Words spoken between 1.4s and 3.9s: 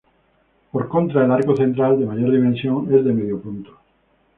central, de mayor dimensión es de medio punto.